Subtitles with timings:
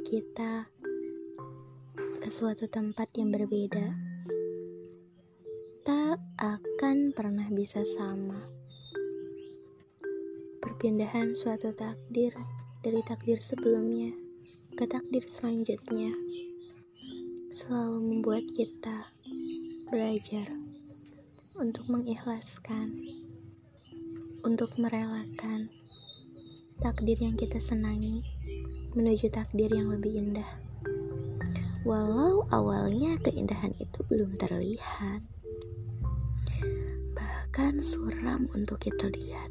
[0.00, 0.64] kita
[2.24, 3.92] ke suatu tempat yang berbeda,
[5.84, 8.40] tak akan pernah bisa sama.
[10.64, 12.32] Perpindahan suatu takdir
[12.80, 14.16] dari takdir sebelumnya
[14.72, 16.16] ke takdir selanjutnya
[17.52, 19.12] selalu membuat kita
[19.92, 20.48] belajar
[21.60, 22.88] untuk mengikhlaskan,
[24.48, 25.68] untuk merelakan
[26.78, 28.22] takdir yang kita senangi
[28.94, 30.46] menuju takdir yang lebih indah.
[31.82, 35.22] Walau awalnya keindahan itu belum terlihat,
[37.14, 39.50] bahkan suram untuk kita lihat.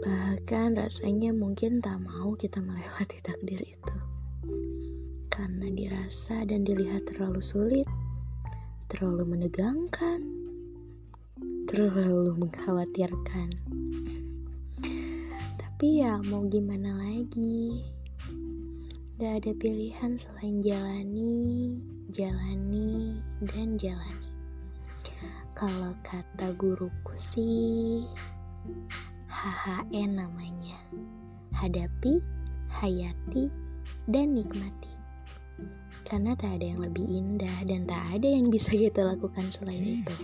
[0.00, 3.96] Bahkan rasanya mungkin tak mau kita melewati takdir itu
[5.36, 7.88] karena dirasa dan dilihat terlalu sulit,
[8.88, 10.24] terlalu menegangkan,
[11.68, 13.52] terlalu mengkhawatirkan.
[15.76, 17.84] Tapi ya mau gimana lagi?
[19.20, 21.76] Gak ada pilihan selain jalani,
[22.16, 24.32] jalani, dan jalani.
[25.52, 28.08] Kalau kata guruku sih
[29.28, 30.80] HHN namanya.
[31.52, 32.24] Hadapi,
[32.72, 33.52] hayati,
[34.08, 34.96] dan nikmati.
[36.08, 40.16] Karena tak ada yang lebih indah dan tak ada yang bisa kita lakukan selain itu.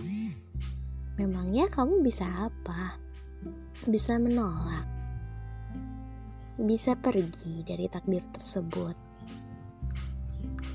[1.21, 2.97] Memangnya kamu bisa apa?
[3.85, 4.92] Bisa menolak
[6.59, 8.93] bisa pergi dari takdir tersebut.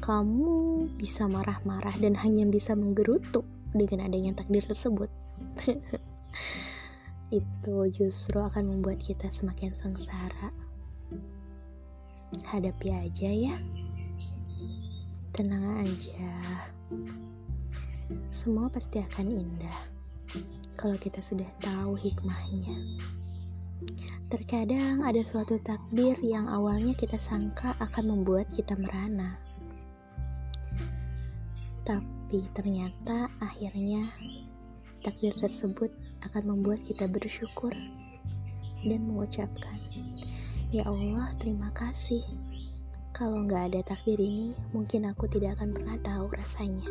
[0.02, 5.10] Kamu bisa marah-marah dan hanya bisa menggerutu dengan adanya takdir tersebut.
[7.38, 10.50] Itu justru akan membuat kita semakin sengsara.
[12.48, 13.56] Hadapi aja ya.
[15.36, 16.32] Tenang aja.
[18.32, 19.78] Semua pasti akan indah
[20.74, 22.76] kalau kita sudah tahu hikmahnya.
[24.28, 29.38] Terkadang ada suatu takdir yang awalnya kita sangka akan membuat kita merana.
[31.86, 34.12] Tapi ternyata akhirnya
[35.00, 35.88] takdir tersebut
[36.26, 37.72] akan membuat kita bersyukur
[38.84, 39.78] dan mengucapkan,
[40.68, 42.20] Ya Allah terima kasih.
[43.16, 46.86] Kalau nggak ada takdir ini, mungkin aku tidak akan pernah tahu rasanya.